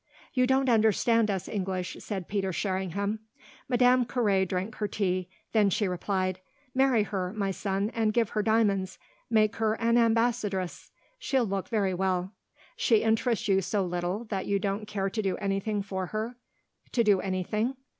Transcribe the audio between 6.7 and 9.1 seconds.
"Marry her, my son, and give her diamonds.